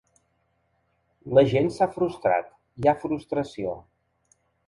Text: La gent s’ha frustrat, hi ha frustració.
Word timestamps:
La 1.39 1.43
gent 1.51 1.69
s’ha 1.75 1.89
frustrat, 1.99 2.49
hi 2.79 2.89
ha 2.93 2.97
frustració. 3.05 3.77